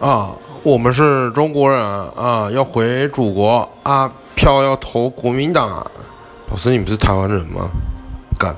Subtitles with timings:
[0.00, 5.86] 啊，我们是中国人，啊，要回祖国，啊，票要投国民党。
[6.48, 7.70] 老师，你不是台湾人吗？
[8.38, 8.56] 干。